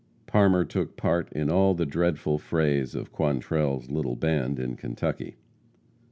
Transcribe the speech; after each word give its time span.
Parmer 0.25 0.65
took 0.67 0.97
part 0.97 1.31
in 1.31 1.51
all 1.51 1.75
the 1.75 1.85
dreadful 1.85 2.39
frays 2.39 2.95
of 2.95 3.11
Quantrell's 3.11 3.91
little 3.91 4.15
band 4.15 4.57
in 4.57 4.75
Kentucky. 4.75 5.35